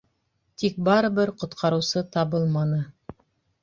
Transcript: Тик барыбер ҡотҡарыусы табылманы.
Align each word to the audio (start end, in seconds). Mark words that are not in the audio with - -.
Тик 0.61 0.79
барыбер 0.87 1.33
ҡотҡарыусы 1.43 2.05
табылманы. 2.19 2.85